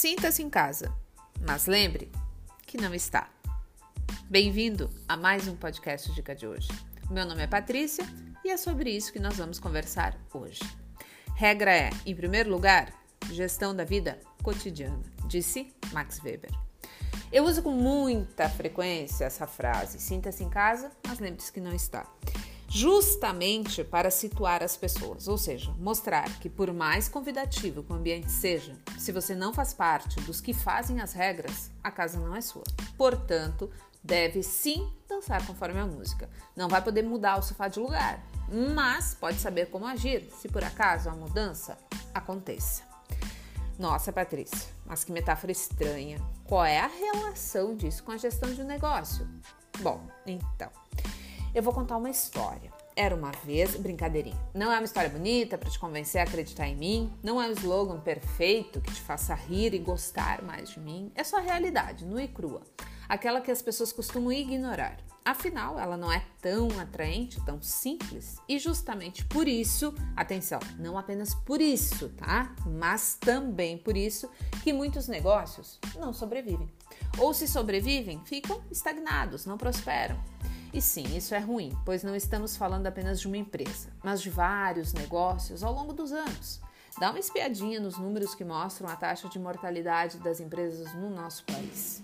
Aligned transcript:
Sinta-se 0.00 0.42
em 0.42 0.48
casa, 0.48 0.90
mas 1.42 1.66
lembre 1.66 2.10
que 2.66 2.80
não 2.80 2.94
está. 2.94 3.28
Bem-vindo 4.30 4.88
a 5.06 5.14
mais 5.14 5.46
um 5.46 5.54
podcast 5.54 6.10
Dica 6.14 6.34
de 6.34 6.46
hoje. 6.46 6.68
Meu 7.10 7.26
nome 7.26 7.42
é 7.42 7.46
Patrícia 7.46 8.06
e 8.42 8.48
é 8.48 8.56
sobre 8.56 8.90
isso 8.90 9.12
que 9.12 9.20
nós 9.20 9.36
vamos 9.36 9.58
conversar 9.58 10.18
hoje. 10.32 10.62
Regra 11.34 11.70
é, 11.70 11.90
em 12.06 12.16
primeiro 12.16 12.48
lugar, 12.48 12.90
gestão 13.30 13.76
da 13.76 13.84
vida 13.84 14.18
cotidiana, 14.42 15.02
disse 15.26 15.70
Max 15.92 16.18
Weber. 16.24 16.50
Eu 17.30 17.44
uso 17.44 17.62
com 17.62 17.70
muita 17.70 18.48
frequência 18.48 19.26
essa 19.26 19.46
frase: 19.46 20.00
sinta-se 20.00 20.42
em 20.42 20.48
casa, 20.48 20.90
mas 21.06 21.18
lembre-se 21.18 21.52
que 21.52 21.60
não 21.60 21.74
está 21.74 22.10
justamente 22.72 23.82
para 23.82 24.12
situar 24.12 24.62
as 24.62 24.76
pessoas, 24.76 25.26
ou 25.26 25.36
seja, 25.36 25.74
mostrar 25.76 26.38
que 26.38 26.48
por 26.48 26.72
mais 26.72 27.08
convidativo 27.08 27.82
que 27.82 27.92
o 27.92 27.96
ambiente 27.96 28.30
seja, 28.30 28.78
se 28.96 29.10
você 29.10 29.34
não 29.34 29.52
faz 29.52 29.74
parte 29.74 30.20
dos 30.20 30.40
que 30.40 30.54
fazem 30.54 31.00
as 31.00 31.12
regras, 31.12 31.68
a 31.82 31.90
casa 31.90 32.20
não 32.20 32.34
é 32.34 32.40
sua. 32.40 32.62
Portanto, 32.96 33.68
deve 34.04 34.44
sim 34.44 34.88
dançar 35.08 35.44
conforme 35.44 35.80
a 35.80 35.84
música. 35.84 36.30
Não 36.54 36.68
vai 36.68 36.80
poder 36.80 37.02
mudar 37.02 37.40
o 37.40 37.42
sofá 37.42 37.66
de 37.66 37.80
lugar, 37.80 38.24
mas 38.48 39.14
pode 39.14 39.40
saber 39.40 39.66
como 39.66 39.84
agir 39.84 40.30
se 40.40 40.48
por 40.48 40.62
acaso 40.62 41.10
a 41.10 41.12
mudança 41.12 41.76
aconteça. 42.14 42.84
Nossa, 43.76 44.12
Patrícia, 44.12 44.68
mas 44.86 45.02
que 45.02 45.10
metáfora 45.10 45.50
estranha. 45.50 46.20
Qual 46.44 46.64
é 46.64 46.78
a 46.78 46.86
relação 46.86 47.74
disso 47.74 48.04
com 48.04 48.12
a 48.12 48.16
gestão 48.16 48.54
de 48.54 48.62
um 48.62 48.66
negócio? 48.66 49.26
Bom, 49.80 50.06
então, 50.24 50.70
eu 51.54 51.62
vou 51.62 51.72
contar 51.72 51.96
uma 51.96 52.10
história. 52.10 52.72
Era 52.94 53.14
uma 53.14 53.30
vez, 53.44 53.76
brincadeirinha. 53.76 54.38
Não 54.54 54.70
é 54.70 54.76
uma 54.76 54.84
história 54.84 55.08
bonita 55.08 55.56
para 55.56 55.70
te 55.70 55.78
convencer 55.78 56.20
a 56.20 56.24
acreditar 56.24 56.68
em 56.68 56.76
mim, 56.76 57.12
não 57.22 57.40
é 57.40 57.48
um 57.48 57.52
slogan 57.52 58.00
perfeito 58.00 58.80
que 58.80 58.92
te 58.92 59.00
faça 59.00 59.34
rir 59.34 59.74
e 59.74 59.78
gostar 59.78 60.42
mais 60.42 60.70
de 60.70 60.80
mim. 60.80 61.10
É 61.14 61.24
só 61.24 61.38
a 61.38 61.40
realidade, 61.40 62.04
nua 62.04 62.22
e 62.22 62.28
crua. 62.28 62.62
Aquela 63.08 63.40
que 63.40 63.50
as 63.50 63.62
pessoas 63.62 63.92
costumam 63.92 64.32
ignorar. 64.32 64.98
Afinal, 65.24 65.78
ela 65.78 65.96
não 65.96 66.10
é 66.10 66.24
tão 66.40 66.68
atraente, 66.80 67.44
tão 67.44 67.60
simples, 67.60 68.38
e 68.48 68.58
justamente 68.58 69.24
por 69.26 69.46
isso, 69.46 69.94
atenção, 70.16 70.58
não 70.78 70.96
apenas 70.96 71.34
por 71.34 71.60
isso, 71.60 72.08
tá? 72.10 72.54
Mas 72.66 73.16
também 73.20 73.76
por 73.76 73.96
isso 73.96 74.30
que 74.62 74.72
muitos 74.72 75.08
negócios 75.08 75.78
não 75.96 76.12
sobrevivem. 76.12 76.70
Ou 77.18 77.34
se 77.34 77.46
sobrevivem, 77.46 78.20
ficam 78.24 78.62
estagnados, 78.70 79.44
não 79.44 79.58
prosperam. 79.58 80.18
E 80.72 80.80
sim, 80.80 81.16
isso 81.16 81.34
é 81.34 81.38
ruim, 81.38 81.76
pois 81.84 82.04
não 82.04 82.14
estamos 82.14 82.56
falando 82.56 82.86
apenas 82.86 83.20
de 83.20 83.26
uma 83.26 83.36
empresa, 83.36 83.88
mas 84.04 84.22
de 84.22 84.30
vários 84.30 84.92
negócios 84.92 85.64
ao 85.64 85.72
longo 85.72 85.92
dos 85.92 86.12
anos. 86.12 86.60
Dá 86.98 87.10
uma 87.10 87.18
espiadinha 87.18 87.80
nos 87.80 87.98
números 87.98 88.34
que 88.34 88.44
mostram 88.44 88.88
a 88.88 88.94
taxa 88.94 89.28
de 89.28 89.38
mortalidade 89.38 90.18
das 90.18 90.38
empresas 90.38 90.94
no 90.94 91.10
nosso 91.10 91.44
país. 91.44 92.02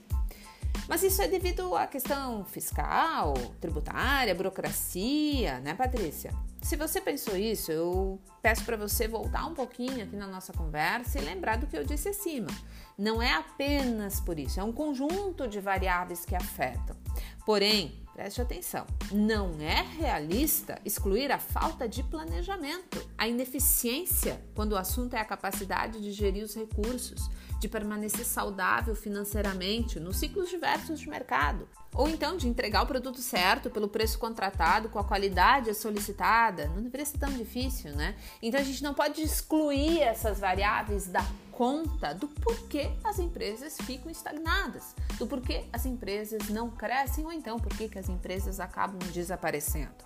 Mas 0.89 1.03
isso 1.03 1.21
é 1.21 1.29
devido 1.29 1.77
à 1.77 1.87
questão 1.87 2.45
fiscal, 2.45 3.35
tributária, 3.61 4.35
burocracia, 4.35 5.61
né, 5.61 5.75
Patrícia? 5.75 6.33
Se 6.63 6.77
você 6.77 7.01
pensou 7.01 7.37
isso, 7.37 7.71
eu 7.71 8.21
peço 8.43 8.65
para 8.65 8.77
você 8.77 9.07
voltar 9.07 9.47
um 9.47 9.55
pouquinho 9.55 10.05
aqui 10.05 10.17
na 10.17 10.27
nossa 10.27 10.53
conversa 10.53 11.19
e 11.19 11.23
lembrar 11.23 11.59
do 11.59 11.67
que 11.67 11.77
eu 11.77 11.85
disse 11.85 12.09
acima. 12.09 12.49
Não 12.97 13.21
é 13.21 13.33
apenas 13.35 14.21
por 14.21 14.39
isso, 14.39 14.59
é 14.59 14.65
um 14.65 14.73
conjunto 14.73 15.47
de 15.47 15.61
variáveis 15.61 16.25
que 16.25 16.35
afetam. 16.35 16.97
Porém, 17.45 18.06
Preste 18.17 18.41
atenção, 18.41 18.87
não 19.13 19.61
é 19.61 19.83
realista 19.83 20.81
excluir 20.87 21.31
a 21.31 21.39
falta 21.39 21.87
de 21.87 22.03
planejamento, 22.03 23.07
a 23.19 23.29
ineficiência 23.29 24.43
quando 24.55 24.73
o 24.73 24.77
assunto 24.79 25.13
é 25.13 25.21
a 25.21 25.25
capacidade 25.25 26.01
de 26.01 26.11
gerir 26.13 26.43
os 26.43 26.55
recursos, 26.55 27.29
de 27.59 27.69
permanecer 27.69 28.25
saudável 28.25 28.95
financeiramente 28.95 29.99
nos 29.99 30.19
ciclos 30.19 30.49
diversos 30.49 31.01
de 31.01 31.09
mercado, 31.09 31.69
ou 31.95 32.09
então 32.09 32.37
de 32.37 32.49
entregar 32.49 32.83
o 32.83 32.87
produto 32.87 33.21
certo 33.21 33.71
pelo 33.71 33.89
preço 33.89 34.19
contratado 34.19 34.89
com 34.89 34.99
a 34.99 35.05
qualidade 35.05 35.73
solicitada. 35.75 36.69
Não 36.69 36.83
deveria 36.83 37.07
ser 37.07 37.19
tão 37.19 37.33
difícil, 37.33 37.93
né? 37.95 38.17
Então 38.43 38.61
a 38.61 38.65
gente 38.65 38.83
não 38.83 38.93
pode 38.93 39.23
excluir 39.23 40.01
essas 40.01 40.39
variáveis 40.39 41.07
da 41.07 41.25
conta 41.51 42.13
do 42.13 42.29
porquê 42.29 42.91
as 43.03 43.19
empresas 43.19 43.79
ficam 43.83 44.11
estagnadas, 44.11 44.95
do 45.19 45.27
porquê 45.27 45.65
as 45.73 45.87
empresas 45.87 46.51
não 46.51 46.71
crescem 46.71 47.25
ou 47.25 47.33
então 47.33 47.59
porquê 47.59 47.89
que 47.89 47.99
as 47.99 48.11
empresas 48.11 48.61
acabam 48.61 48.99
desaparecendo. 49.13 50.05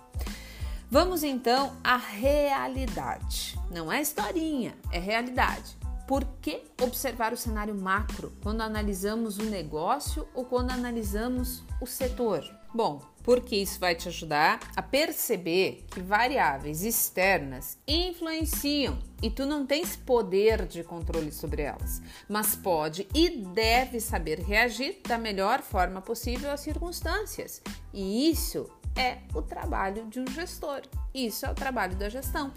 Vamos 0.89 1.23
então 1.23 1.77
à 1.83 1.95
realidade. 1.95 3.57
Não 3.69 3.91
é 3.91 4.01
historinha, 4.01 4.75
é 4.91 4.99
realidade. 4.99 5.80
Por 6.11 6.25
que 6.41 6.61
observar 6.81 7.31
o 7.31 7.37
cenário 7.37 7.73
macro 7.73 8.33
quando 8.43 8.59
analisamos 8.59 9.37
o 9.37 9.45
negócio 9.45 10.27
ou 10.33 10.43
quando 10.43 10.71
analisamos 10.71 11.63
o 11.79 11.85
setor? 11.85 12.43
Bom, 12.73 12.99
porque 13.23 13.55
isso 13.55 13.79
vai 13.79 13.95
te 13.95 14.09
ajudar 14.09 14.59
a 14.75 14.81
perceber 14.81 15.85
que 15.89 16.01
variáveis 16.01 16.83
externas 16.83 17.77
influenciam 17.87 18.99
e 19.23 19.31
tu 19.31 19.45
não 19.45 19.65
tens 19.65 19.95
poder 19.95 20.65
de 20.65 20.83
controle 20.83 21.31
sobre 21.31 21.61
elas, 21.61 22.01
mas 22.27 22.57
pode 22.57 23.07
e 23.15 23.29
deve 23.45 24.01
saber 24.01 24.41
reagir 24.41 24.99
da 25.07 25.17
melhor 25.17 25.61
forma 25.61 26.01
possível 26.01 26.51
às 26.51 26.59
circunstâncias. 26.59 27.61
E 27.93 28.29
isso 28.29 28.69
é 28.97 29.19
o 29.33 29.41
trabalho 29.41 30.07
de 30.07 30.19
um 30.19 30.27
gestor. 30.27 30.81
Isso 31.13 31.45
é 31.45 31.49
o 31.49 31.55
trabalho 31.55 31.95
da 31.95 32.09
gestão. 32.09 32.51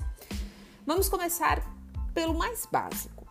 Vamos 0.85 1.09
começar 1.09 1.63
pelo 2.13 2.35
mais 2.35 2.67
básico. 2.67 3.24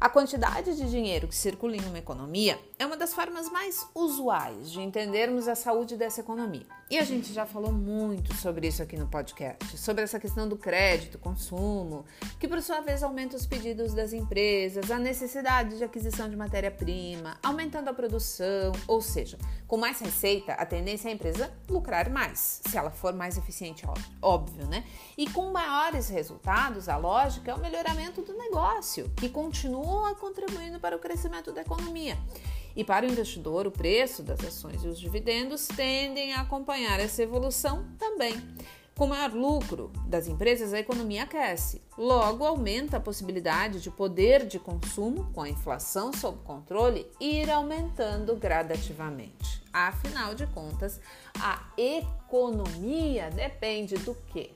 A 0.00 0.08
quantidade 0.08 0.74
de 0.74 0.88
dinheiro 0.88 1.28
que 1.28 1.34
circula 1.34 1.76
em 1.76 1.80
uma 1.80 1.98
economia 1.98 2.58
é 2.80 2.86
uma 2.86 2.96
das 2.96 3.12
formas 3.12 3.50
mais 3.50 3.86
usuais 3.94 4.70
de 4.70 4.80
entendermos 4.80 5.46
a 5.48 5.54
saúde 5.54 5.98
dessa 5.98 6.22
economia. 6.22 6.64
E 6.90 6.96
a 6.96 7.04
gente 7.04 7.30
já 7.30 7.44
falou 7.44 7.70
muito 7.70 8.34
sobre 8.34 8.66
isso 8.66 8.82
aqui 8.82 8.96
no 8.96 9.06
podcast, 9.06 9.76
sobre 9.76 10.02
essa 10.02 10.18
questão 10.18 10.48
do 10.48 10.56
crédito, 10.56 11.18
consumo, 11.18 12.06
que 12.38 12.48
por 12.48 12.60
sua 12.62 12.80
vez 12.80 13.02
aumenta 13.02 13.36
os 13.36 13.44
pedidos 13.44 13.92
das 13.92 14.14
empresas, 14.14 14.90
a 14.90 14.98
necessidade 14.98 15.76
de 15.76 15.84
aquisição 15.84 16.30
de 16.30 16.34
matéria-prima, 16.34 17.36
aumentando 17.42 17.90
a 17.90 17.92
produção, 17.92 18.72
ou 18.88 19.02
seja, 19.02 19.36
com 19.68 19.76
mais 19.76 20.00
receita, 20.00 20.54
a 20.54 20.64
tendência 20.64 21.08
é 21.08 21.12
a 21.12 21.14
empresa 21.14 21.52
lucrar 21.68 22.08
mais, 22.08 22.62
se 22.66 22.78
ela 22.78 22.90
for 22.90 23.12
mais 23.12 23.36
eficiente, 23.36 23.84
óbvio, 24.22 24.66
né? 24.66 24.86
E 25.18 25.28
com 25.28 25.52
maiores 25.52 26.08
resultados, 26.08 26.88
a 26.88 26.96
lógica 26.96 27.50
é 27.50 27.54
o 27.54 27.60
melhoramento 27.60 28.22
do 28.22 28.32
negócio, 28.32 29.12
que 29.16 29.28
continua 29.28 30.14
contribuindo 30.14 30.80
para 30.80 30.96
o 30.96 30.98
crescimento 30.98 31.52
da 31.52 31.60
economia. 31.60 32.16
E 32.76 32.84
para 32.84 33.06
o 33.06 33.10
investidor, 33.10 33.66
o 33.66 33.70
preço 33.70 34.22
das 34.22 34.40
ações 34.44 34.84
e 34.84 34.88
os 34.88 34.98
dividendos 34.98 35.66
tendem 35.66 36.32
a 36.34 36.42
acompanhar 36.42 37.00
essa 37.00 37.22
evolução 37.22 37.86
também. 37.98 38.34
Com 39.00 39.06
maior 39.06 39.32
lucro 39.32 39.90
das 40.06 40.28
empresas, 40.28 40.74
a 40.74 40.78
economia 40.78 41.22
aquece. 41.22 41.80
Logo, 41.96 42.44
aumenta 42.44 42.98
a 42.98 43.00
possibilidade 43.00 43.80
de 43.80 43.90
poder 43.90 44.44
de 44.46 44.58
consumo, 44.58 45.32
com 45.32 45.40
a 45.40 45.48
inflação 45.48 46.12
sob 46.12 46.38
controle, 46.44 47.06
ir 47.18 47.50
aumentando 47.50 48.36
gradativamente. 48.36 49.62
Afinal 49.72 50.34
de 50.34 50.46
contas, 50.48 51.00
a 51.40 51.64
economia 51.78 53.30
depende 53.30 53.94
do 53.94 54.14
quê? 54.32 54.50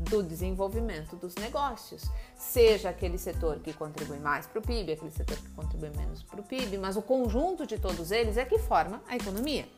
Do 0.00 0.22
desenvolvimento 0.22 1.14
dos 1.16 1.34
negócios, 1.34 2.02
seja 2.34 2.88
aquele 2.88 3.18
setor 3.18 3.58
que 3.58 3.72
contribui 3.72 4.18
mais 4.18 4.46
para 4.46 4.58
o 4.58 4.62
PIB, 4.62 4.92
aquele 4.92 5.10
setor 5.10 5.36
que 5.36 5.48
contribui 5.50 5.90
menos 5.90 6.22
para 6.22 6.40
o 6.40 6.42
PIB, 6.42 6.78
mas 6.78 6.96
o 6.96 7.02
conjunto 7.02 7.66
de 7.66 7.78
todos 7.78 8.10
eles 8.10 8.36
é 8.36 8.44
que 8.44 8.58
forma 8.58 9.02
a 9.06 9.16
economia. 9.16 9.68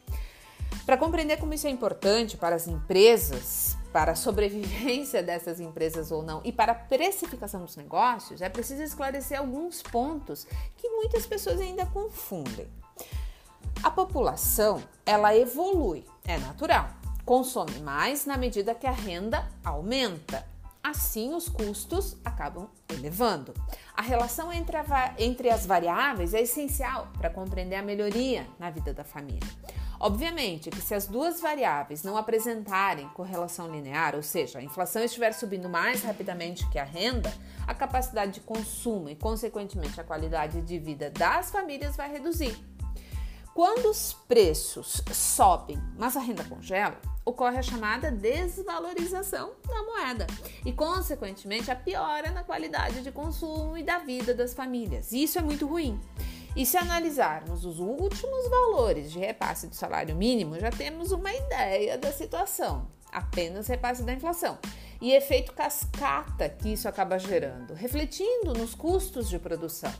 Para 0.86 0.96
compreender 0.96 1.38
como 1.38 1.52
isso 1.52 1.66
é 1.66 1.70
importante 1.70 2.36
para 2.36 2.56
as 2.56 2.66
empresas, 2.66 3.76
para 3.92 4.12
a 4.12 4.16
sobrevivência 4.16 5.22
dessas 5.24 5.60
empresas 5.60 6.10
ou 6.10 6.22
não 6.22 6.40
e 6.44 6.52
para 6.52 6.72
a 6.72 6.76
precificação 6.76 7.64
dos 7.64 7.76
negócios, 7.76 8.40
é 8.40 8.48
preciso 8.48 8.82
esclarecer 8.82 9.38
alguns 9.38 9.82
pontos 9.82 10.46
que 10.76 10.88
muitas 10.88 11.26
pessoas 11.26 11.60
ainda 11.60 11.84
confundem. 11.86 12.68
A 13.82 13.90
população, 13.90 14.82
ela 15.04 15.36
evolui, 15.36 16.04
é 16.24 16.38
natural 16.38 17.01
consome 17.24 17.78
mais 17.80 18.26
na 18.26 18.36
medida 18.36 18.74
que 18.74 18.86
a 18.86 18.92
renda 18.92 19.48
aumenta. 19.64 20.46
Assim, 20.82 21.32
os 21.34 21.48
custos 21.48 22.16
acabam 22.24 22.68
elevando. 22.88 23.54
A 23.94 24.02
relação 24.02 24.52
entre, 24.52 24.76
a, 24.76 25.14
entre 25.16 25.48
as 25.48 25.64
variáveis 25.64 26.34
é 26.34 26.40
essencial 26.40 27.08
para 27.18 27.30
compreender 27.30 27.76
a 27.76 27.82
melhoria 27.82 28.46
na 28.58 28.68
vida 28.68 28.92
da 28.92 29.04
família. 29.04 29.48
Obviamente 30.00 30.68
que 30.68 30.80
se 30.80 30.96
as 30.96 31.06
duas 31.06 31.40
variáveis 31.40 32.02
não 32.02 32.16
apresentarem 32.16 33.08
correlação 33.10 33.70
linear, 33.70 34.16
ou 34.16 34.22
seja, 34.22 34.58
a 34.58 34.62
inflação 34.62 35.04
estiver 35.04 35.32
subindo 35.32 35.68
mais 35.68 36.02
rapidamente 36.02 36.68
que 36.70 36.78
a 36.80 36.82
renda, 36.82 37.32
a 37.68 37.72
capacidade 37.72 38.32
de 38.32 38.40
consumo 38.40 39.08
e, 39.08 39.14
consequentemente, 39.14 40.00
a 40.00 40.04
qualidade 40.04 40.60
de 40.62 40.76
vida 40.80 41.08
das 41.08 41.52
famílias 41.52 41.94
vai 41.94 42.10
reduzir. 42.10 42.58
Quando 43.54 43.90
os 43.90 44.12
preços 44.26 45.00
sobem, 45.12 45.78
mas 45.96 46.16
a 46.16 46.20
renda 46.20 46.42
congela, 46.42 46.98
ocorre 47.24 47.58
a 47.58 47.62
chamada 47.62 48.10
desvalorização 48.10 49.52
da 49.66 49.82
moeda 49.82 50.26
e, 50.64 50.72
consequentemente, 50.72 51.70
a 51.70 51.76
piora 51.76 52.30
na 52.30 52.42
qualidade 52.42 53.02
de 53.02 53.12
consumo 53.12 53.76
e 53.76 53.82
da 53.82 53.98
vida 53.98 54.34
das 54.34 54.54
famílias. 54.54 55.12
Isso 55.12 55.38
é 55.38 55.42
muito 55.42 55.66
ruim. 55.66 56.00
E 56.54 56.66
se 56.66 56.76
analisarmos 56.76 57.64
os 57.64 57.78
últimos 57.78 58.48
valores 58.48 59.10
de 59.10 59.18
repasse 59.18 59.66
do 59.66 59.74
salário 59.74 60.14
mínimo, 60.14 60.58
já 60.58 60.70
temos 60.70 61.10
uma 61.10 61.32
ideia 61.32 61.96
da 61.96 62.12
situação. 62.12 62.88
Apenas 63.10 63.68
repasse 63.68 64.02
da 64.02 64.12
inflação. 64.12 64.58
E 65.00 65.12
efeito 65.12 65.52
cascata 65.52 66.48
que 66.48 66.72
isso 66.72 66.88
acaba 66.88 67.18
gerando, 67.18 67.74
refletindo 67.74 68.52
nos 68.52 68.74
custos 68.74 69.28
de 69.28 69.38
produção, 69.38 69.92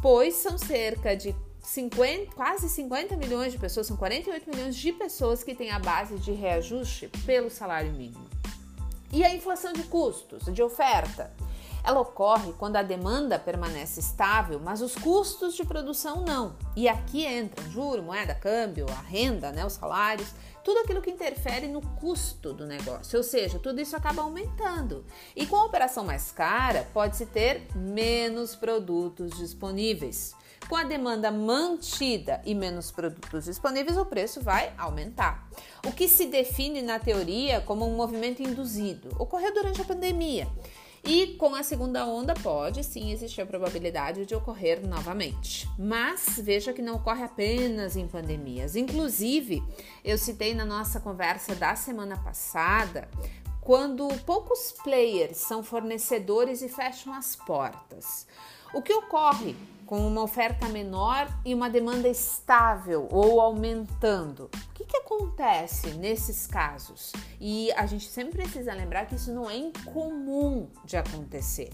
pois 0.00 0.36
são 0.36 0.56
cerca 0.56 1.16
de 1.16 1.34
50, 1.68 2.34
quase 2.34 2.66
50 2.66 3.14
milhões 3.16 3.52
de 3.52 3.58
pessoas, 3.58 3.86
são 3.86 3.96
48 3.96 4.48
milhões 4.48 4.74
de 4.74 4.90
pessoas 4.90 5.42
que 5.42 5.54
têm 5.54 5.70
a 5.70 5.78
base 5.78 6.18
de 6.18 6.32
reajuste 6.32 7.08
pelo 7.26 7.50
salário 7.50 7.92
mínimo. 7.92 8.26
E 9.12 9.22
a 9.22 9.34
inflação 9.34 9.74
de 9.74 9.82
custos, 9.82 10.44
de 10.46 10.62
oferta? 10.62 11.30
Ela 11.84 12.00
ocorre 12.00 12.54
quando 12.54 12.76
a 12.76 12.82
demanda 12.82 13.38
permanece 13.38 14.00
estável, 14.00 14.58
mas 14.58 14.80
os 14.80 14.94
custos 14.94 15.54
de 15.54 15.64
produção 15.64 16.24
não. 16.24 16.56
E 16.74 16.88
aqui 16.88 17.26
entram 17.26 17.70
juro, 17.70 18.02
moeda, 18.02 18.34
câmbio, 18.34 18.86
a 18.88 19.02
renda, 19.02 19.52
né, 19.52 19.64
os 19.64 19.74
salários, 19.74 20.32
tudo 20.64 20.80
aquilo 20.80 21.02
que 21.02 21.10
interfere 21.10 21.68
no 21.68 21.82
custo 21.96 22.54
do 22.54 22.66
negócio. 22.66 23.18
Ou 23.18 23.22
seja, 23.22 23.58
tudo 23.58 23.78
isso 23.78 23.94
acaba 23.94 24.22
aumentando. 24.22 25.04
E 25.36 25.46
com 25.46 25.56
a 25.56 25.66
operação 25.66 26.02
mais 26.02 26.32
cara, 26.32 26.88
pode-se 26.94 27.26
ter 27.26 27.66
menos 27.74 28.56
produtos 28.56 29.36
disponíveis. 29.36 30.34
Com 30.68 30.76
a 30.76 30.84
demanda 30.84 31.30
mantida 31.30 32.40
e 32.44 32.54
menos 32.54 32.90
produtos 32.90 33.44
disponíveis, 33.44 33.96
o 33.96 34.04
preço 34.04 34.40
vai 34.42 34.72
aumentar. 34.76 35.48
O 35.86 35.92
que 35.92 36.08
se 36.08 36.26
define 36.26 36.82
na 36.82 36.98
teoria 36.98 37.60
como 37.60 37.86
um 37.86 37.96
movimento 37.96 38.42
induzido 38.42 39.08
ocorreu 39.18 39.52
durante 39.54 39.80
a 39.80 39.84
pandemia. 39.84 40.48
E 41.04 41.28
com 41.38 41.54
a 41.54 41.62
segunda 41.62 42.06
onda 42.06 42.34
pode 42.34 42.84
sim 42.84 43.12
existir 43.12 43.40
a 43.40 43.46
probabilidade 43.46 44.26
de 44.26 44.34
ocorrer 44.34 44.86
novamente. 44.86 45.68
Mas 45.78 46.38
veja 46.38 46.72
que 46.72 46.82
não 46.82 46.96
ocorre 46.96 47.22
apenas 47.22 47.96
em 47.96 48.06
pandemias. 48.06 48.76
Inclusive, 48.76 49.62
eu 50.04 50.18
citei 50.18 50.54
na 50.54 50.64
nossa 50.64 51.00
conversa 51.00 51.54
da 51.54 51.74
semana 51.76 52.18
passada 52.18 53.08
quando 53.60 54.08
poucos 54.24 54.72
players 54.82 55.36
são 55.38 55.62
fornecedores 55.62 56.62
e 56.62 56.68
fecham 56.68 57.12
as 57.14 57.36
portas. 57.36 58.26
O 58.74 58.82
que 58.82 58.92
ocorre 58.92 59.56
com 59.88 60.06
uma 60.06 60.22
oferta 60.22 60.68
menor 60.68 61.26
e 61.46 61.54
uma 61.54 61.70
demanda 61.70 62.06
estável 62.08 63.08
ou 63.10 63.40
aumentando? 63.40 64.50
O 64.68 64.74
que, 64.74 64.84
que 64.84 64.98
acontece 64.98 65.92
nesses 65.92 66.46
casos? 66.46 67.10
E 67.40 67.72
a 67.72 67.86
gente 67.86 68.06
sempre 68.06 68.42
precisa 68.42 68.74
lembrar 68.74 69.06
que 69.06 69.14
isso 69.14 69.32
não 69.32 69.48
é 69.48 69.56
incomum 69.56 70.68
de 70.84 70.98
acontecer. 70.98 71.70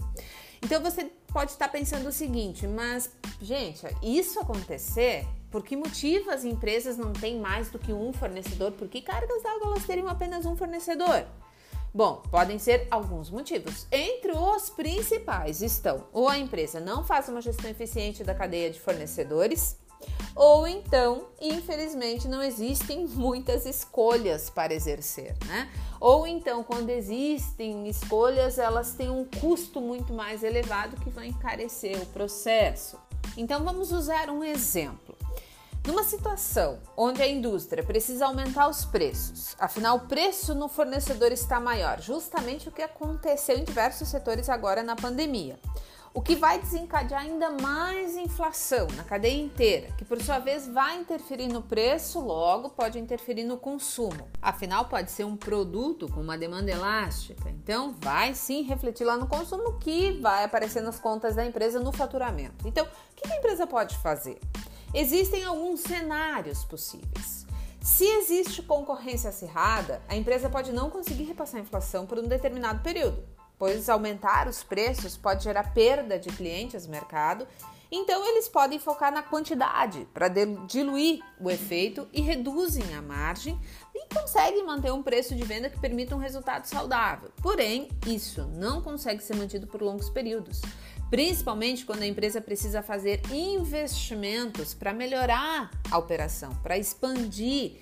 Então 0.63 0.81
você 0.81 1.11
pode 1.27 1.51
estar 1.51 1.67
pensando 1.67 2.07
o 2.07 2.11
seguinte, 2.11 2.65
mas 2.65 3.11
gente, 3.41 3.85
isso 4.01 4.39
acontecer 4.39 5.27
por 5.51 5.61
que 5.61 5.75
motivo 5.75 6.31
as 6.31 6.45
empresas 6.45 6.97
não 6.97 7.11
têm 7.11 7.37
mais 7.37 7.69
do 7.69 7.77
que 7.77 7.91
um 7.91 8.13
fornecedor? 8.13 8.71
Por 8.71 8.87
que 8.87 9.01
cargas 9.01 9.43
d'água 9.43 9.67
elas 9.67 9.85
teriam 9.85 10.07
apenas 10.07 10.45
um 10.45 10.55
fornecedor? 10.55 11.27
Bom, 11.95 12.21
podem 12.29 12.59
ser 12.59 12.89
alguns 12.91 13.29
motivos. 13.29 13.87
Entre 13.89 14.33
os 14.33 14.69
principais 14.69 15.61
estão 15.61 16.03
ou 16.11 16.27
a 16.27 16.37
empresa 16.37 16.77
não 16.77 17.05
faz 17.05 17.29
uma 17.29 17.39
gestão 17.39 17.71
eficiente 17.71 18.21
da 18.21 18.35
cadeia 18.35 18.69
de 18.69 18.81
fornecedores, 18.81 19.77
ou 20.35 20.67
então, 20.67 21.29
infelizmente, 21.39 22.27
não 22.27 22.43
existem 22.43 23.07
muitas 23.15 23.65
escolhas 23.65 24.49
para 24.49 24.73
exercer, 24.73 25.37
né? 25.45 25.71
Ou 25.97 26.27
então, 26.27 26.65
quando 26.65 26.89
existem 26.89 27.87
escolhas, 27.87 28.59
elas 28.59 28.93
têm 28.95 29.09
um 29.09 29.23
custo 29.23 29.79
muito 29.79 30.11
mais 30.11 30.43
elevado 30.43 30.97
que 30.97 31.09
vai 31.09 31.27
encarecer 31.27 31.97
o 32.01 32.05
processo. 32.07 32.99
Então, 33.37 33.63
vamos 33.63 33.93
usar 33.93 34.29
um 34.29 34.43
exemplo. 34.43 35.14
Numa 35.85 36.03
situação 36.03 36.79
onde 36.97 37.21
a 37.21 37.27
indústria 37.27 37.83
precisa 37.83 38.25
aumentar 38.25 38.67
os 38.67 38.83
preços, 38.83 39.55
afinal 39.59 39.97
o 39.97 40.07
preço 40.07 40.55
no 40.55 40.67
fornecedor 40.67 41.31
está 41.31 41.59
maior, 41.59 42.01
justamente 42.01 42.67
o 42.67 42.71
que 42.71 42.81
aconteceu 42.81 43.55
em 43.55 43.63
diversos 43.63 44.07
setores 44.07 44.49
agora 44.49 44.81
na 44.81 44.95
pandemia. 44.95 45.59
O 46.11 46.23
que 46.23 46.35
vai 46.35 46.57
desencadear 46.57 47.21
ainda 47.21 47.51
mais 47.51 48.15
inflação 48.15 48.87
na 48.95 49.03
cadeia 49.03 49.39
inteira, 49.39 49.91
que 49.95 50.05
por 50.05 50.19
sua 50.23 50.39
vez 50.39 50.67
vai 50.67 50.97
interferir 50.97 51.49
no 51.49 51.61
preço, 51.61 52.19
logo 52.19 52.69
pode 52.69 52.97
interferir 52.97 53.43
no 53.43 53.57
consumo. 53.57 54.27
Afinal, 54.41 54.85
pode 54.85 55.11
ser 55.11 55.25
um 55.25 55.35
produto 55.35 56.07
com 56.11 56.21
uma 56.21 56.37
demanda 56.37 56.71
elástica, 56.71 57.47
então 57.49 57.93
vai 57.99 58.33
sim 58.33 58.63
refletir 58.63 59.03
lá 59.03 59.17
no 59.17 59.27
consumo, 59.27 59.77
que 59.77 60.13
vai 60.19 60.45
aparecer 60.45 60.81
nas 60.81 60.97
contas 60.97 61.35
da 61.35 61.45
empresa 61.45 61.79
no 61.79 61.91
faturamento. 61.91 62.67
Então, 62.67 62.85
o 62.85 63.15
que 63.15 63.31
a 63.31 63.37
empresa 63.37 63.67
pode 63.67 63.95
fazer? 63.97 64.39
Existem 64.97 65.43
alguns 65.43 65.81
cenários 65.81 66.63
possíveis. 66.63 67.45
Se 67.81 68.05
existe 68.05 68.61
concorrência 68.61 69.29
acirrada, 69.29 70.01
a 70.07 70.15
empresa 70.15 70.49
pode 70.49 70.71
não 70.71 70.89
conseguir 70.89 71.25
repassar 71.25 71.59
a 71.59 71.63
inflação 71.63 72.05
por 72.05 72.17
um 72.17 72.25
determinado 72.25 72.81
período, 72.81 73.21
pois 73.59 73.89
aumentar 73.89 74.47
os 74.47 74.63
preços 74.63 75.17
pode 75.17 75.43
gerar 75.43 75.73
perda 75.73 76.17
de 76.17 76.29
clientes 76.29 76.85
no 76.85 76.93
mercado. 76.93 77.45
Então, 77.91 78.25
eles 78.25 78.47
podem 78.47 78.79
focar 78.79 79.11
na 79.11 79.21
quantidade 79.21 80.07
para 80.13 80.29
diluir 80.65 81.19
o 81.41 81.51
efeito 81.51 82.07
e 82.13 82.21
reduzem 82.21 82.95
a 82.95 83.01
margem 83.01 83.59
e 83.93 84.07
conseguem 84.13 84.65
manter 84.65 84.93
um 84.93 85.03
preço 85.03 85.35
de 85.35 85.43
venda 85.43 85.69
que 85.69 85.79
permita 85.79 86.15
um 86.15 86.19
resultado 86.19 86.65
saudável. 86.67 87.31
Porém, 87.41 87.89
isso 88.07 88.45
não 88.55 88.81
consegue 88.81 89.21
ser 89.21 89.35
mantido 89.35 89.67
por 89.67 89.81
longos 89.81 90.09
períodos 90.09 90.61
principalmente 91.09 91.85
quando 91.85 92.01
a 92.01 92.07
empresa 92.07 92.41
precisa 92.41 92.81
fazer 92.81 93.21
investimentos 93.31 94.73
para 94.73 94.93
melhorar 94.93 95.71
a 95.89 95.97
operação, 95.97 96.53
para 96.63 96.77
expandir. 96.77 97.79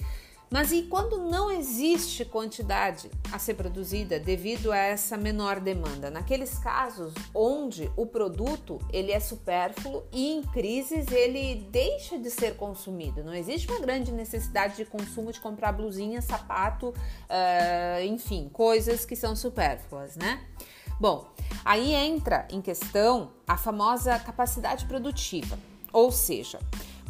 Mas 0.53 0.71
e 0.71 0.83
quando 0.83 1.17
não 1.17 1.49
existe 1.49 2.23
quantidade 2.23 3.09
a 3.31 3.39
ser 3.39 3.55
produzida 3.55 4.19
devido 4.19 4.71
a 4.71 4.77
essa 4.77 5.17
menor 5.17 5.59
demanda? 5.59 6.11
Naqueles 6.11 6.59
casos 6.59 7.11
onde 7.33 7.91
o 7.97 8.05
produto 8.05 8.79
ele 8.93 9.11
é 9.11 9.19
supérfluo 9.19 10.03
e 10.11 10.31
em 10.31 10.43
crises 10.43 11.11
ele 11.11 11.67
deixa 11.71 12.19
de 12.19 12.29
ser 12.29 12.55
consumido. 12.55 13.23
Não 13.23 13.33
existe 13.33 13.67
uma 13.67 13.79
grande 13.79 14.11
necessidade 14.11 14.75
de 14.75 14.85
consumo 14.85 15.31
de 15.31 15.39
comprar 15.39 15.71
blusinha, 15.71 16.21
sapato, 16.21 16.89
uh, 16.89 18.05
enfim, 18.05 18.47
coisas 18.53 19.05
que 19.05 19.15
são 19.15 19.35
supérfluas, 19.35 20.15
né? 20.15 20.39
Bom, 21.03 21.27
aí 21.65 21.93
entra 21.93 22.47
em 22.49 22.61
questão 22.61 23.33
a 23.45 23.57
famosa 23.57 24.17
capacidade 24.17 24.85
produtiva, 24.85 25.59
ou 25.91 26.13
seja, 26.13 26.59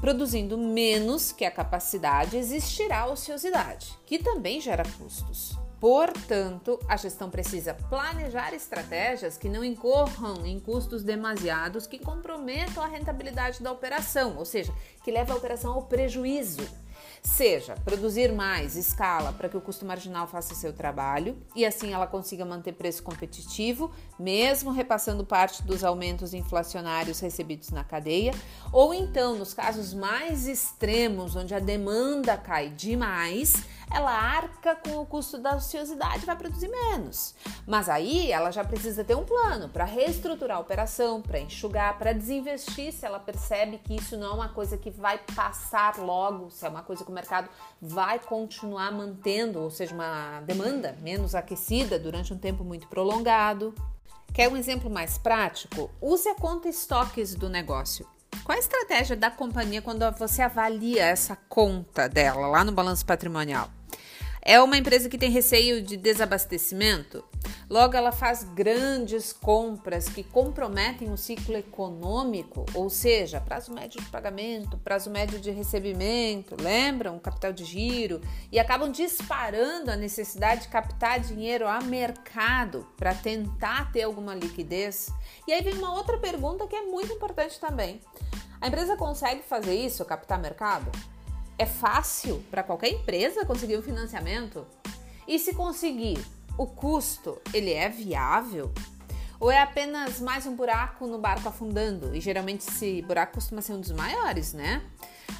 produzindo 0.01 0.57
menos 0.57 1.31
que 1.31 1.45
a 1.45 1.51
capacidade, 1.51 2.35
existirá 2.35 3.05
ociosidade, 3.05 3.95
que 4.07 4.17
também 4.17 4.59
gera 4.59 4.81
custos. 4.97 5.55
Portanto, 5.79 6.79
a 6.87 6.97
gestão 6.97 7.29
precisa 7.29 7.75
planejar 7.87 8.51
estratégias 8.55 9.37
que 9.37 9.47
não 9.47 9.63
incorram 9.63 10.43
em 10.43 10.59
custos 10.59 11.03
demasiados 11.03 11.85
que 11.85 11.99
comprometam 11.99 12.81
a 12.81 12.87
rentabilidade 12.87 13.61
da 13.61 13.71
operação, 13.71 14.37
ou 14.39 14.45
seja, 14.45 14.73
que 15.03 15.11
leve 15.11 15.31
a 15.31 15.35
operação 15.35 15.71
ao 15.71 15.83
prejuízo 15.83 16.67
Seja 17.23 17.75
produzir 17.85 18.33
mais 18.33 18.75
escala 18.75 19.31
para 19.31 19.47
que 19.47 19.55
o 19.55 19.61
custo 19.61 19.85
marginal 19.85 20.27
faça 20.27 20.53
seu 20.53 20.73
trabalho 20.73 21.37
e 21.55 21.65
assim 21.65 21.93
ela 21.93 22.05
consiga 22.05 22.43
manter 22.43 22.73
preço 22.73 23.01
competitivo, 23.01 23.89
mesmo 24.19 24.71
repassando 24.71 25.25
parte 25.25 25.63
dos 25.63 25.85
aumentos 25.85 26.33
inflacionários 26.33 27.21
recebidos 27.21 27.69
na 27.69 27.81
cadeia, 27.81 28.33
ou 28.73 28.93
então, 28.93 29.35
nos 29.37 29.53
casos 29.53 29.93
mais 29.93 30.47
extremos, 30.47 31.33
onde 31.35 31.55
a 31.55 31.59
demanda 31.59 32.35
cai 32.35 32.69
demais, 32.69 33.63
ela 33.93 34.11
arca 34.11 34.75
com 34.75 34.97
o 34.97 35.05
custo 35.05 35.37
da 35.37 35.55
ociosidade 35.55 36.25
vai 36.25 36.35
produzir 36.35 36.67
menos. 36.67 37.35
Mas 37.67 37.87
aí 37.87 38.31
ela 38.31 38.49
já 38.49 38.63
precisa 38.63 39.03
ter 39.03 39.15
um 39.15 39.23
plano 39.23 39.69
para 39.69 39.85
reestruturar 39.85 40.57
a 40.57 40.59
operação, 40.59 41.21
para 41.21 41.39
enxugar, 41.39 41.97
para 41.99 42.11
desinvestir 42.11 42.91
se 42.91 43.05
ela 43.05 43.19
percebe 43.19 43.77
que 43.77 43.95
isso 43.95 44.17
não 44.17 44.31
é 44.31 44.33
uma 44.33 44.49
coisa 44.49 44.77
que 44.77 44.89
vai 44.89 45.19
passar 45.35 45.97
logo, 45.99 46.49
se 46.49 46.65
é 46.65 46.69
uma 46.69 46.81
coisa 46.81 47.05
que 47.05 47.11
o 47.11 47.13
mercado 47.13 47.47
vai 47.79 48.17
continuar 48.17 48.91
mantendo, 48.91 49.61
ou 49.61 49.69
seja, 49.69 49.93
uma 49.93 50.41
demanda 50.41 50.97
menos 51.01 51.35
aquecida 51.35 51.99
durante 51.99 52.33
um 52.33 52.37
tempo 52.37 52.63
muito 52.63 52.87
prolongado. 52.87 53.75
Quer 54.33 54.49
um 54.49 54.57
exemplo 54.57 54.89
mais 54.89 55.19
prático? 55.19 55.91
Use 56.01 56.27
a 56.27 56.33
conta 56.33 56.67
estoques 56.67 57.35
do 57.35 57.47
negócio. 57.47 58.07
Qual 58.43 58.55
a 58.55 58.59
estratégia 58.59 59.15
da 59.15 59.29
companhia 59.29 59.81
quando 59.81 60.09
você 60.17 60.41
avalia 60.41 61.05
essa 61.05 61.37
conta 61.47 62.09
dela 62.09 62.47
lá 62.47 62.63
no 62.63 62.71
balanço 62.71 63.05
patrimonial? 63.05 63.69
É 64.45 64.61
uma 64.61 64.77
empresa 64.77 65.07
que 65.07 65.17
tem 65.17 65.31
receio 65.31 65.81
de 65.81 65.95
desabastecimento? 65.95 67.23
Logo, 67.69 67.95
ela 67.95 68.11
faz 68.11 68.43
grandes 68.43 69.31
compras 69.31 70.09
que 70.09 70.21
comprometem 70.21 71.09
o 71.13 71.15
ciclo 71.15 71.55
econômico, 71.55 72.65
ou 72.73 72.89
seja, 72.89 73.39
prazo 73.39 73.71
médio 73.71 74.01
de 74.01 74.09
pagamento, 74.09 74.77
prazo 74.79 75.09
médio 75.09 75.39
de 75.39 75.49
recebimento, 75.49 76.57
lembram? 76.61 77.17
Capital 77.19 77.53
de 77.53 77.63
giro, 77.63 78.19
e 78.51 78.59
acabam 78.59 78.91
disparando 78.91 79.89
a 79.89 79.95
necessidade 79.95 80.63
de 80.63 80.67
captar 80.67 81.21
dinheiro 81.21 81.65
a 81.65 81.79
mercado 81.79 82.85
para 82.97 83.15
tentar 83.15 83.93
ter 83.93 84.03
alguma 84.03 84.35
liquidez. 84.35 85.09
E 85.47 85.53
aí 85.53 85.63
vem 85.63 85.75
uma 85.75 85.93
outra 85.93 86.17
pergunta 86.17 86.67
que 86.67 86.75
é 86.75 86.81
muito 86.81 87.13
importante 87.13 87.57
também. 87.61 88.01
A 88.59 88.67
empresa 88.67 88.97
consegue 88.97 89.41
fazer 89.41 89.73
isso, 89.73 90.03
captar 90.03 90.37
mercado? 90.37 90.91
É 91.63 91.65
fácil 91.65 92.43
para 92.51 92.61
qualquer 92.61 92.89
empresa 92.89 93.45
conseguir 93.45 93.77
um 93.77 93.81
financiamento? 93.81 94.67
E 95.25 95.39
se 95.39 95.55
conseguir, 95.55 96.19
o 96.57 96.67
custo 96.67 97.41
ele 97.53 97.71
é 97.71 97.87
viável? 97.87 98.69
Ou 99.39 99.49
é 99.49 99.61
apenas 99.61 100.19
mais 100.19 100.45
um 100.45 100.57
buraco 100.57 101.07
no 101.07 101.17
barco 101.17 101.47
afundando? 101.47 102.13
E 102.13 102.19
geralmente 102.19 102.67
esse 102.67 103.01
buraco 103.03 103.35
costuma 103.35 103.61
ser 103.61 103.71
um 103.71 103.79
dos 103.79 103.93
maiores, 103.93 104.51
né? 104.51 104.83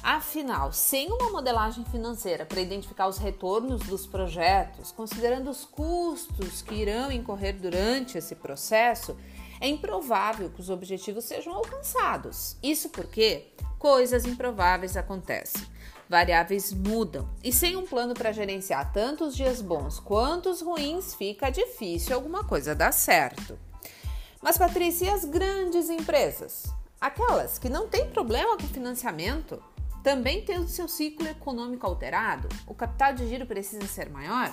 Afinal, 0.02 0.72
sem 0.72 1.12
uma 1.12 1.30
modelagem 1.30 1.84
financeira 1.84 2.46
para 2.46 2.62
identificar 2.62 3.06
os 3.06 3.18
retornos 3.18 3.82
dos 3.82 4.06
projetos, 4.06 4.92
considerando 4.92 5.50
os 5.50 5.66
custos 5.66 6.62
que 6.62 6.74
irão 6.74 7.12
incorrer 7.12 7.54
durante 7.54 8.16
esse 8.16 8.34
processo, 8.34 9.14
é 9.60 9.68
improvável 9.68 10.48
que 10.48 10.62
os 10.62 10.70
objetivos 10.70 11.26
sejam 11.26 11.52
alcançados. 11.52 12.56
Isso 12.62 12.88
porque 12.88 13.48
coisas 13.78 14.24
improváveis 14.24 14.96
acontecem. 14.96 15.74
Variáveis 16.08 16.72
mudam 16.72 17.28
e 17.42 17.52
sem 17.52 17.76
um 17.76 17.86
plano 17.86 18.14
para 18.14 18.32
gerenciar 18.32 18.92
tanto 18.92 19.24
os 19.24 19.36
dias 19.36 19.60
bons 19.60 19.98
quanto 19.98 20.50
os 20.50 20.60
ruins, 20.60 21.14
fica 21.14 21.50
difícil 21.50 22.14
alguma 22.14 22.44
coisa 22.44 22.74
dar 22.74 22.92
certo. 22.92 23.58
Mas, 24.42 24.58
Patrícia, 24.58 25.06
e 25.06 25.10
as 25.10 25.24
grandes 25.24 25.88
empresas? 25.88 26.66
Aquelas 27.00 27.58
que 27.58 27.68
não 27.68 27.88
têm 27.88 28.10
problema 28.10 28.56
com 28.56 28.66
financiamento, 28.68 29.62
também 30.02 30.44
têm 30.44 30.58
o 30.58 30.68
seu 30.68 30.86
ciclo 30.86 31.26
econômico 31.26 31.86
alterado? 31.86 32.48
O 32.66 32.74
capital 32.74 33.14
de 33.14 33.26
giro 33.26 33.46
precisa 33.46 33.86
ser 33.86 34.10
maior? 34.10 34.52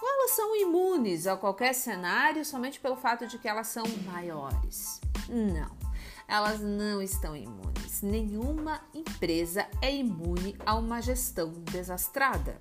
Ou 0.00 0.08
elas 0.08 0.30
são 0.30 0.54
imunes 0.54 1.26
a 1.26 1.36
qualquer 1.36 1.74
cenário 1.74 2.44
somente 2.44 2.78
pelo 2.78 2.96
fato 2.96 3.26
de 3.26 3.38
que 3.38 3.48
elas 3.48 3.66
são 3.66 3.84
maiores? 4.04 5.00
Não, 5.28 5.85
elas 6.28 6.60
não 6.60 7.00
estão 7.02 7.36
imunes. 7.36 8.02
Nenhuma 8.02 8.80
empresa 8.94 9.66
é 9.80 9.94
imune 9.94 10.56
a 10.64 10.74
uma 10.76 11.00
gestão 11.00 11.50
desastrada 11.70 12.60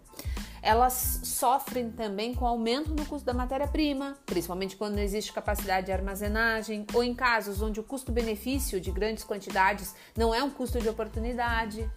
elas 0.65 1.19
sofrem 1.23 1.91
também 1.91 2.33
com 2.33 2.43
aumento 2.43 2.89
no 2.89 3.05
custo 3.05 3.23
da 3.23 3.35
matéria-prima, 3.35 4.17
principalmente 4.25 4.75
quando 4.75 4.95
não 4.95 5.03
existe 5.03 5.31
capacidade 5.31 5.85
de 5.85 5.91
armazenagem 5.91 6.87
ou 6.91 7.03
em 7.03 7.13
casos 7.13 7.61
onde 7.61 7.79
o 7.79 7.83
custo-benefício 7.83 8.81
de 8.81 8.89
grandes 8.89 9.23
quantidades 9.23 9.93
não 10.17 10.33
é 10.33 10.43
um 10.43 10.49
custo 10.49 10.79
de 10.79 10.89
oportunidade. 10.89 11.87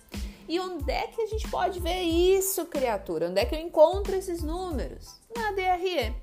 E 0.48 0.58
onde 0.58 0.90
é 0.90 1.06
que 1.08 1.20
a 1.20 1.26
gente 1.26 1.46
pode 1.50 1.78
ver 1.78 2.00
isso, 2.02 2.64
criatura? 2.64 3.28
Onde 3.28 3.38
é 3.38 3.44
que 3.44 3.54
eu 3.54 3.60
encontro 3.60 4.16
esses 4.16 4.42
números? 4.42 5.20
Na 5.36 5.52
DRE. 5.52 6.16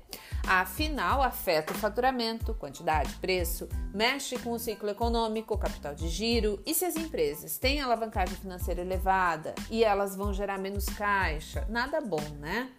Afinal, 0.48 1.22
afeta 1.22 1.72
o 1.72 1.76
faturamento, 1.76 2.54
quantidade, 2.54 3.14
preço, 3.16 3.68
mexe 3.94 4.36
com 4.38 4.52
o 4.52 4.58
ciclo 4.58 4.88
econômico, 4.88 5.56
capital 5.56 5.94
de 5.94 6.08
giro. 6.08 6.60
E 6.66 6.74
se 6.74 6.84
as 6.84 6.96
empresas 6.96 7.56
têm 7.56 7.80
alavancagem 7.80 8.36
financeira 8.36 8.80
elevada 8.80 9.54
e 9.70 9.84
elas 9.84 10.16
vão 10.16 10.34
gerar 10.34 10.58
menos 10.58 10.86
caixa, 10.86 11.64
nada 11.68 12.00
bom, 12.00 12.22
né? 12.40 12.70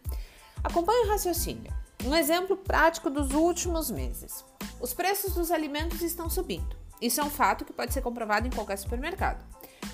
Acompanhe 0.64 1.06
o 1.06 1.10
raciocínio. 1.10 1.74
Um 2.06 2.14
exemplo 2.14 2.58
prático 2.58 3.10
dos 3.10 3.32
últimos 3.32 3.90
meses. 3.90 4.46
Os 4.80 4.94
preços 4.94 5.34
dos 5.34 5.50
alimentos 5.50 6.02
estão 6.02 6.30
subindo. 6.30 6.76
Isso 7.02 7.22
é 7.22 7.24
um 7.24 7.30
fato 7.30 7.64
que 7.64 7.74
pode 7.74 7.94
ser 7.94 8.02
comprovado 8.02 8.48
em 8.48 8.52
qualquer 8.52 8.78
supermercado. 8.78 9.44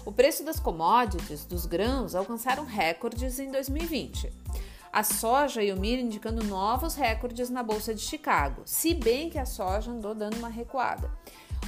O 0.06 0.12
preço 0.12 0.44
das 0.44 0.60
commodities, 0.60 1.46
dos 1.46 1.66
grãos, 1.66 2.16
alcançaram 2.16 2.66
recordes 2.66 3.40
em 3.40 3.52
2020 3.52 4.32
a 4.94 5.02
soja 5.02 5.64
e 5.64 5.72
o 5.72 5.76
milho 5.76 6.04
indicando 6.04 6.44
novos 6.44 6.94
recordes 6.94 7.50
na 7.50 7.64
Bolsa 7.64 7.96
de 7.96 8.02
Chicago, 8.02 8.62
se 8.64 8.94
bem 8.94 9.28
que 9.28 9.40
a 9.40 9.46
soja 9.46 9.90
andou 9.90 10.14
dando 10.14 10.38
uma 10.38 10.50
recuada. 10.50 11.10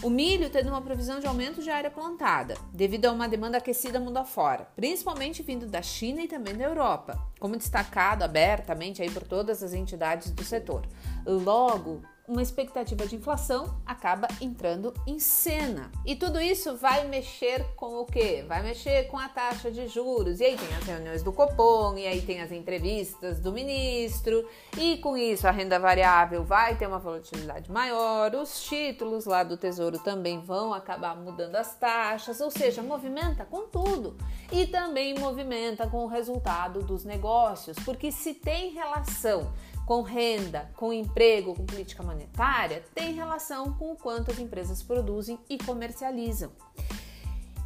O 0.03 0.11
milho 0.11 0.49
tendo 0.51 0.69
uma 0.69 0.81
previsão 0.81 1.19
de 1.19 1.25
aumento 1.25 1.63
de 1.63 1.71
área 1.71 1.89
plantada, 1.89 2.55
devido 2.71 3.05
a 3.05 3.11
uma 3.11 3.27
demanda 3.27 3.57
aquecida 3.57 3.99
mundo 3.99 4.17
afora, 4.17 4.67
principalmente 4.75 5.41
vindo 5.41 5.65
da 5.65 5.81
China 5.81 6.21
e 6.21 6.27
também 6.27 6.53
da 6.53 6.65
Europa, 6.65 7.19
como 7.39 7.57
destacado 7.57 8.21
abertamente 8.21 9.01
aí 9.01 9.09
por 9.09 9.23
todas 9.23 9.63
as 9.63 9.73
entidades 9.73 10.29
do 10.29 10.43
setor. 10.43 10.85
Logo, 11.25 12.03
uma 12.27 12.41
expectativa 12.41 13.05
de 13.05 13.15
inflação 13.15 13.79
acaba 13.85 14.27
entrando 14.41 14.93
em 15.05 15.19
cena. 15.19 15.91
E 16.05 16.15
tudo 16.15 16.41
isso 16.41 16.75
vai 16.75 17.07
mexer 17.07 17.63
com 17.75 17.99
o 17.99 18.05
quê? 18.05 18.43
Vai 18.47 18.63
mexer 18.63 19.07
com 19.07 19.17
a 19.17 19.29
taxa 19.29 19.71
de 19.71 19.87
juros. 19.87 20.39
E 20.39 20.45
aí 20.45 20.57
tem 20.57 20.75
as 20.75 20.83
reuniões 20.83 21.23
do 21.23 21.31
Copom, 21.31 21.97
e 21.97 22.07
aí 22.07 22.21
tem 22.21 22.41
as 22.41 22.51
entrevistas 22.51 23.39
do 23.39 23.51
ministro, 23.51 24.47
e 24.77 24.97
com 24.97 25.15
isso 25.15 25.47
a 25.47 25.51
renda 25.51 25.79
variável 25.79 26.43
vai 26.43 26.75
ter 26.75 26.87
uma 26.87 26.99
volatilidade 26.99 27.71
maior, 27.71 28.33
os 28.35 28.63
títulos 28.63 29.25
lá 29.25 29.43
do 29.43 29.57
Tesouro 29.57 29.99
também 29.99 30.39
vão 30.39 30.73
acabar 30.73 31.15
mudando 31.15 31.55
as 31.55 31.75
taxas, 31.75 32.41
ou 32.41 32.49
seja, 32.49 32.81
movimenta 32.81 33.45
com 33.45 33.67
tudo. 33.67 34.15
E 34.51 34.67
também 34.67 35.17
movimenta 35.17 35.87
com 35.87 36.03
o 36.03 36.07
resultado 36.07 36.81
dos 36.81 37.03
negócios, 37.03 37.77
porque 37.85 38.11
se 38.11 38.33
tem 38.33 38.71
relação 38.71 39.51
com 39.85 40.01
renda, 40.01 40.71
com 40.75 40.91
emprego, 40.91 41.55
com 41.55 41.65
política 41.65 42.01
monetária, 42.01 42.83
tem 42.93 43.13
relação 43.13 43.73
com 43.73 43.91
o 43.91 43.95
quanto 43.95 44.31
as 44.31 44.39
empresas 44.39 44.81
produzem 44.81 45.39
e 45.49 45.57
comercializam. 45.57 46.51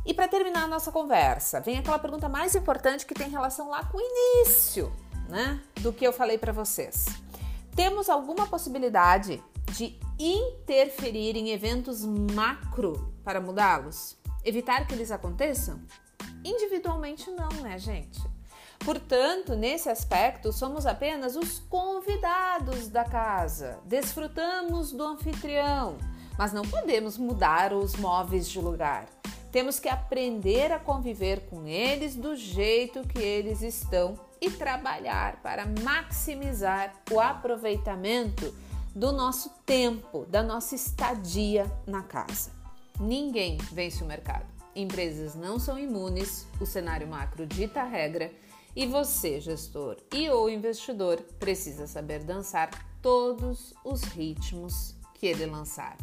E 0.06 0.14
para 0.14 0.28
terminar 0.28 0.64
a 0.64 0.68
nossa 0.68 0.92
conversa, 0.92 1.60
vem 1.60 1.78
aquela 1.78 2.00
pergunta 2.00 2.28
mais 2.28 2.56
importante 2.56 3.06
que 3.06 3.14
tem 3.14 3.30
relação 3.30 3.70
lá 3.70 3.86
com 3.86 3.98
o 3.98 4.02
início, 4.02 4.92
né, 5.30 5.62
do 5.82 5.94
que 5.94 6.06
eu 6.06 6.12
falei 6.12 6.38
para 6.38 6.52
vocês. 6.52 7.06
Temos 7.76 8.10
alguma 8.10 8.48
possibilidade 8.48 9.42
de 9.72 9.98
interferir 10.18 11.38
em 11.38 11.50
eventos 11.50 12.04
macro 12.04 13.14
para 13.24 13.40
mudá-los? 13.40 14.18
Evitar 14.44 14.88
que 14.88 14.94
eles 14.94 15.12
aconteçam? 15.12 15.80
Individualmente 16.44 17.30
não, 17.30 17.50
né, 17.62 17.78
gente? 17.78 18.20
Portanto, 18.79 19.55
nesse 19.55 19.89
aspecto, 19.89 20.51
somos 20.53 20.86
apenas 20.86 21.36
os 21.36 21.59
convidados 21.59 22.88
da 22.88 23.03
casa, 23.03 23.79
desfrutamos 23.86 24.91
do 24.91 25.03
anfitrião, 25.03 25.98
mas 26.38 26.53
não 26.53 26.63
podemos 26.63 27.17
mudar 27.17 27.74
os 27.74 27.95
móveis 27.95 28.48
de 28.48 28.59
lugar. 28.59 29.05
Temos 29.51 29.79
que 29.79 29.89
aprender 29.89 30.71
a 30.71 30.79
conviver 30.79 31.41
com 31.50 31.67
eles 31.67 32.15
do 32.15 32.36
jeito 32.36 33.07
que 33.07 33.19
eles 33.19 33.62
estão 33.62 34.17
e 34.39 34.50
trabalhar 34.50 35.41
para 35.41 35.65
maximizar 35.83 36.93
o 37.12 37.19
aproveitamento 37.19 38.55
do 38.95 39.12
nosso 39.12 39.50
tempo, 39.65 40.25
da 40.25 40.41
nossa 40.41 40.75
estadia 40.75 41.69
na 41.86 42.03
casa. 42.03 42.51
Ninguém 43.00 43.57
vence 43.71 44.03
o 44.03 44.07
mercado. 44.07 44.45
Empresas 44.75 45.36
não 45.36 45.59
são 45.59 45.77
imunes, 45.77 46.48
o 46.62 46.65
cenário 46.65 47.07
macro 47.07 47.45
dita 47.45 47.81
a 47.81 47.86
regra 47.86 48.31
e 48.76 48.86
você, 48.86 49.40
gestor 49.40 49.98
e 50.14 50.30
ou 50.30 50.50
investidor, 50.50 51.18
precisa 51.40 51.88
saber 51.88 52.24
dançar 52.24 52.70
todos 53.02 53.74
os 53.84 54.04
ritmos 54.04 54.96
que 55.16 55.28
ele 55.28 55.46
lançar. 55.46 55.98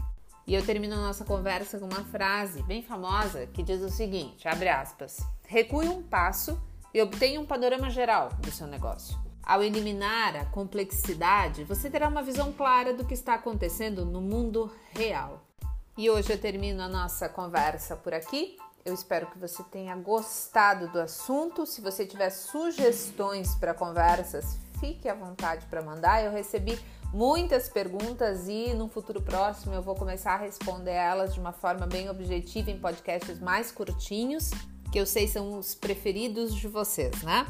E 0.47 0.55
eu 0.55 0.65
termino 0.65 0.95
a 0.95 1.01
nossa 1.01 1.25
conversa 1.25 1.79
com 1.79 1.87
uma 1.87 2.05
frase 2.05 2.63
bem 2.63 2.83
famosa 2.83 3.47
que 3.49 3.63
diz 3.63 3.83
o 3.83 3.89
seguinte, 3.89 4.47
abre 4.47 4.69
aspas: 4.69 5.19
"Recue 5.47 5.89
um 5.89 6.03
passo 6.03 6.61
e 6.95 7.03
obtenha 7.03 7.41
um 7.41 7.47
panorama 7.47 7.91
geral 7.91 8.31
do 8.39 8.51
seu 8.51 8.67
negócio. 8.67 9.19
Ao 9.43 9.63
eliminar 9.63 10.37
a 10.37 10.45
complexidade, 10.47 11.65
você 11.65 11.91
terá 11.91 12.09
uma 12.09 12.23
visão 12.23 12.53
clara 12.53 12.95
do 12.95 13.05
que 13.05 13.15
está 13.15 13.35
acontecendo 13.35 14.05
no 14.05 14.21
mundo 14.21 14.73
real." 14.93 15.43
E 15.99 16.11
hoje 16.11 16.31
eu 16.31 16.39
termino 16.39 16.83
a 16.83 16.89
nossa 16.89 17.29
conversa 17.29 17.97
por 17.97 18.13
aqui. 18.13 18.59
Eu 18.87 18.95
espero 18.95 19.27
que 19.27 19.37
você 19.37 19.65
tenha 19.65 19.97
gostado 19.97 20.87
do 20.93 21.01
assunto. 21.01 21.67
Se 21.67 21.81
você 21.81 22.07
tiver 22.07 22.31
sugestões 22.31 23.53
para 23.57 23.75
conversas, 23.75 24.61
fique 24.79 25.09
à 25.09 25.15
vontade 25.15 25.67
para 25.67 25.83
mandar. 25.83 26.25
Eu 26.25 26.31
recebi 26.31 26.79
muitas 27.13 27.69
perguntas 27.69 28.47
e 28.47 28.73
no 28.75 28.87
futuro 28.87 29.21
próximo 29.21 29.75
eu 29.75 29.83
vou 29.83 29.97
começar 29.97 30.35
a 30.35 30.37
responder 30.37 30.93
elas 30.93 31.35
de 31.35 31.41
uma 31.41 31.51
forma 31.51 31.85
bem 31.85 32.09
objetiva 32.09 32.71
em 32.71 32.79
podcasts 32.79 33.41
mais 33.41 33.73
curtinhos, 33.73 34.53
que 34.93 35.01
eu 35.01 35.05
sei 35.05 35.27
são 35.27 35.59
os 35.59 35.75
preferidos 35.75 36.55
de 36.55 36.69
vocês, 36.69 37.25
né? 37.25 37.45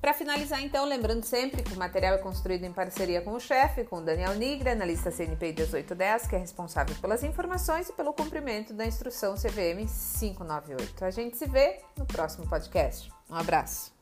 Para 0.00 0.14
finalizar, 0.14 0.62
então, 0.62 0.84
lembrando 0.84 1.24
sempre 1.24 1.62
que 1.62 1.72
o 1.72 1.76
material 1.76 2.14
é 2.14 2.18
construído 2.18 2.64
em 2.64 2.72
parceria 2.72 3.20
com 3.20 3.32
o 3.32 3.40
chefe, 3.40 3.84
com 3.84 3.96
o 3.96 4.00
Daniel 4.00 4.34
Nigre, 4.34 4.70
analista 4.70 5.10
CNPI 5.10 5.52
1810, 5.54 6.28
que 6.28 6.36
é 6.36 6.38
responsável 6.38 6.94
pelas 7.00 7.24
informações 7.24 7.88
e 7.88 7.92
pelo 7.92 8.12
cumprimento 8.12 8.72
da 8.72 8.86
instrução 8.86 9.34
CVM 9.34 9.86
598. 10.18 11.04
A 11.04 11.10
gente 11.10 11.36
se 11.36 11.46
vê 11.46 11.80
no 11.96 12.06
próximo 12.06 12.48
podcast. 12.48 13.12
Um 13.28 13.34
abraço. 13.34 13.97